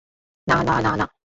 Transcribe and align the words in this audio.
না 0.47 0.63
না 0.63 0.75
না 0.81 0.91
না। 0.95 1.05